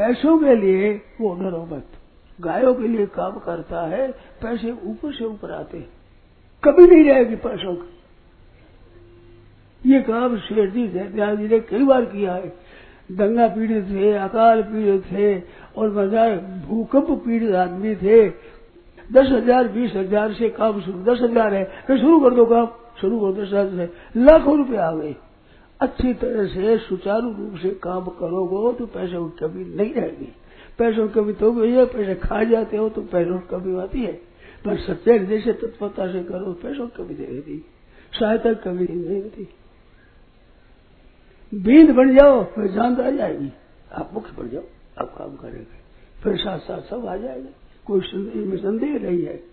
[0.00, 1.86] पैसों के लिए वो डरो मत
[2.38, 4.06] गायों के लिए काम करता है
[4.42, 5.88] पैसे ऊपर से ऊपर आते हैं।
[6.62, 7.88] कभी नहीं जाएगी पैसों की।
[9.82, 12.48] ये काम शेर जी दयाल जी ने कई बार किया है।
[13.12, 15.28] दंगा पीड़ित थे अकाल पीड़ित थे
[15.76, 16.36] और बाज़ार
[16.66, 18.18] भूकंप पीड़ित आदमी थे।
[19.10, 22.66] दस हज़ार बीस हज़ार से काम शुरू दस हज़ार है फिर शुरू कर दो काम
[23.00, 23.86] शुरू कर दो दस हज़ार से।
[24.20, 25.14] लाखों रुपए आ गए।
[25.80, 30.32] अच्छी तरह से, सुचारू रूप से काम करोगे तो पैसे की कमी नहीं रहेगी।
[30.78, 34.12] पैसों की कमी तो भैया पैसे खा जाते हो तो पैसों की कमी आती है।
[34.64, 37.64] पर सच्चे हृदय से, तत्परता से करो, पैसों कभी रहती।
[38.20, 39.48] सहायता कमी नहीं रहती।
[41.54, 43.52] बींद बन जाओ, फिर जान आ जाएगी।
[43.92, 44.62] आप मुख्य बन जाओ,
[45.00, 45.80] आप काम करेंगे।
[46.22, 47.48] फिर साथ साथ सब आ जाएगा।
[47.86, 48.00] कोई
[48.46, 49.44] में संदेह नहीं है।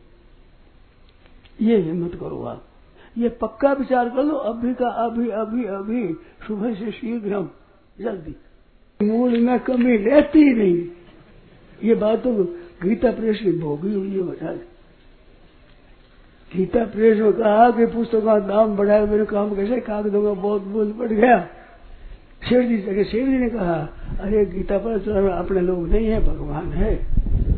[1.61, 2.63] ये हिम्मत करो आप।
[3.17, 6.13] ये पक्का विचार कर लो, अभी का अभी अभी अभी,
[6.47, 7.47] सुबह से शीघ्र
[7.99, 8.35] जल्दी।
[8.99, 10.83] मूल में कमी रहती ही नहीं।
[11.83, 12.33] ये बात तो
[12.83, 14.53] गीता प्रेस की भोगी हुई है, बता
[16.51, 20.63] गीता प्रेस में कहा कि पुस्तक का दाम बढ़ाया मेरे काम कैसे कागजों का बहुत
[20.63, 21.39] मूल बढ़ गया।
[22.49, 23.79] शेर जी से शेर जी ने कहा,
[24.21, 26.95] अरे गीता पर अपने लोग नहीं है, भगवान है।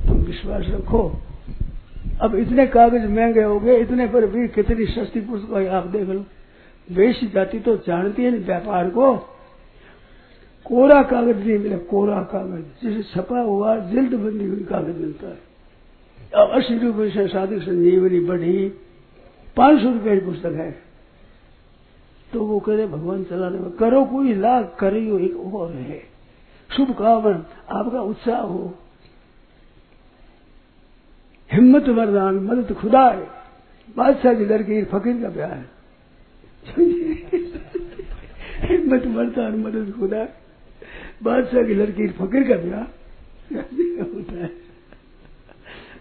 [0.07, 1.01] तुम विश्वास रखो।
[2.21, 6.25] अब इतने कागज़ महँगे हो गए, इतने पर भी कितनी सस्ती पुस्तक आप देख लो।
[6.91, 9.15] वेश जाति तो जानती है व्यापार को।
[10.65, 15.49] कोरा कागज़ नहीं मिला, कोरा कागज़। जिसे छपा हुआ जिल्द बंदी हुई कागज़ मिलता है।
[16.35, 18.73] अब अस्सी रुपये से साधु संजीवनी बढ़ी,
[19.57, 20.75] पाँच सौ रुपये की पुस्तक है।
[22.33, 26.01] तो वो कह रहे, भगवान चलाने में करो कोई लाख, करियो एक और है।
[26.77, 28.73] शुभ कामन आपका उत्साह हो।
[31.59, 33.27] हिम्मत वरदान, मदद खुदा है।
[33.97, 35.65] बादशाह की लड़की फकीर का प्यार है।
[38.67, 40.27] हिम्मत वरदान, मदद खुदा
[41.23, 42.85] बादशाह की लड़की फकीर का प्यार
[44.15, 44.49] होता है।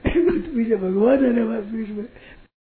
[0.07, 2.07] हिम्मत पीछे भगवान है बीच में